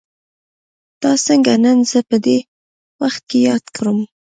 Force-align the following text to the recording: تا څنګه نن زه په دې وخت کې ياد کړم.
تا 1.01 1.11
څنګه 1.27 1.53
نن 1.63 1.77
زه 1.91 1.99
په 2.09 2.17
دې 2.25 2.37
وخت 3.01 3.21
کې 3.29 3.37
ياد 3.47 3.65
کړم. 3.75 3.99